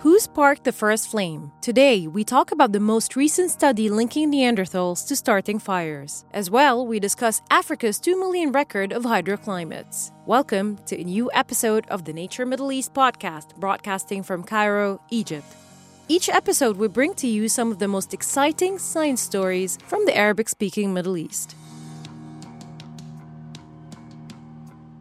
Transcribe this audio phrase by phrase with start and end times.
[0.00, 1.52] Who sparked the first flame?
[1.62, 6.26] Today, we talk about the most recent study linking Neanderthals to starting fires.
[6.32, 10.12] As well, we discuss Africa's 2 million record of hydroclimates.
[10.26, 15.46] Welcome to a new episode of the Nature Middle East podcast, broadcasting from Cairo, Egypt.
[16.08, 20.14] Each episode, we bring to you some of the most exciting science stories from the
[20.14, 21.56] Arabic speaking Middle East.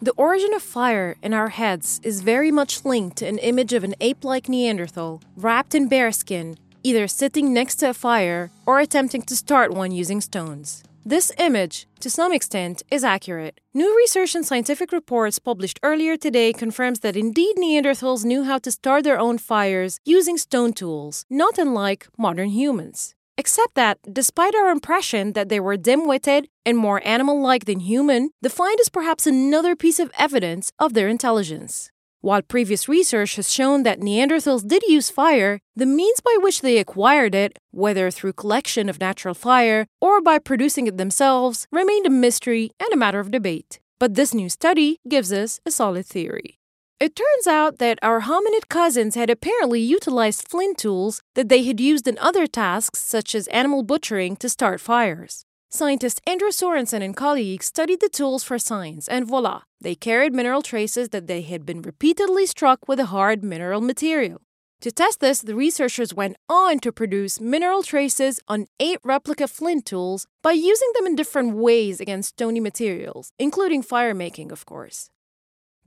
[0.00, 3.82] The origin of fire in our heads is very much linked to an image of
[3.82, 9.22] an ape like Neanderthal wrapped in bearskin, either sitting next to a fire or attempting
[9.22, 10.84] to start one using stones.
[11.04, 13.60] This image, to some extent, is accurate.
[13.74, 18.70] New research and scientific reports published earlier today confirms that indeed Neanderthals knew how to
[18.70, 23.16] start their own fires using stone tools, not unlike modern humans.
[23.38, 27.78] Except that, despite our impression that they were dim witted and more animal like than
[27.78, 31.92] human, the find is perhaps another piece of evidence of their intelligence.
[32.20, 36.78] While previous research has shown that Neanderthals did use fire, the means by which they
[36.78, 42.10] acquired it, whether through collection of natural fire or by producing it themselves, remained a
[42.10, 43.78] mystery and a matter of debate.
[44.00, 46.58] But this new study gives us a solid theory.
[47.00, 51.78] It turns out that our hominid cousins had apparently utilized flint tools that they had
[51.78, 55.44] used in other tasks, such as animal butchering, to start fires.
[55.70, 60.60] Scientist Andrew Sorensen and colleagues studied the tools for signs, and voila, they carried mineral
[60.60, 64.40] traces that they had been repeatedly struck with a hard mineral material.
[64.80, 69.86] To test this, the researchers went on to produce mineral traces on eight replica flint
[69.86, 75.10] tools by using them in different ways against stony materials, including fire making, of course.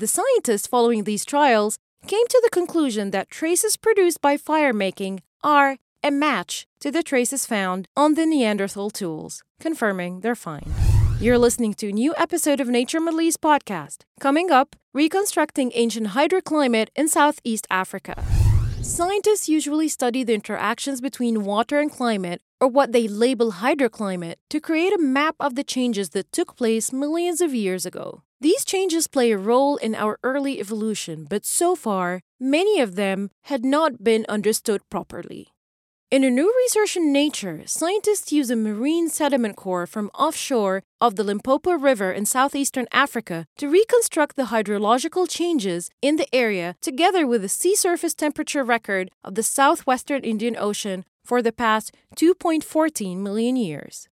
[0.00, 5.20] The scientists following these trials came to the conclusion that traces produced by fire making
[5.44, 10.72] are a match to the traces found on the Neanderthal tools, confirming their find.
[11.20, 14.04] You're listening to a new episode of Nature Middle East podcast.
[14.18, 18.24] Coming up, reconstructing ancient hydroclimate in Southeast Africa.
[18.80, 24.60] Scientists usually study the interactions between water and climate, or what they label hydroclimate, to
[24.60, 28.22] create a map of the changes that took place millions of years ago.
[28.42, 33.30] These changes play a role in our early evolution, but so far, many of them
[33.42, 35.48] had not been understood properly.
[36.10, 41.16] In a new research in Nature, scientists use a marine sediment core from offshore of
[41.16, 47.26] the Limpopo River in southeastern Africa to reconstruct the hydrological changes in the area together
[47.26, 53.18] with the sea surface temperature record of the southwestern Indian Ocean for the past 2.14
[53.18, 54.08] million years.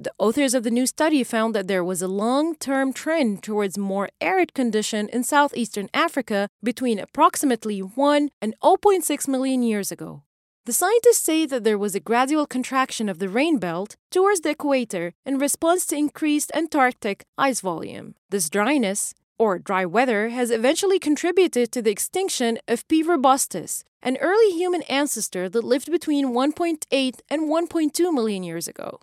[0.00, 3.76] The authors of the new study found that there was a long term trend towards
[3.76, 10.22] more arid condition in southeastern Africa between approximately 1 and 0.6 million years ago.
[10.66, 14.50] The scientists say that there was a gradual contraction of the rain belt towards the
[14.50, 18.14] equator in response to increased Antarctic ice volume.
[18.30, 23.02] This dryness, or dry weather, has eventually contributed to the extinction of P.
[23.02, 29.00] robustus, an early human ancestor that lived between 1.8 and 1.2 million years ago.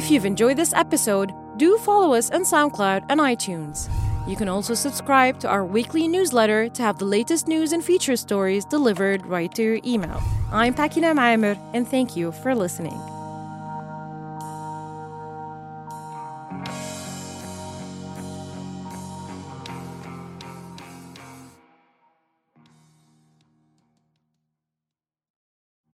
[0.00, 3.90] If you've enjoyed this episode, do follow us on SoundCloud and iTunes.
[4.26, 8.16] You can also subscribe to our weekly newsletter to have the latest news and feature
[8.16, 10.22] stories delivered right to your email.
[10.52, 12.98] I'm Pakina Maimer, and thank you for listening.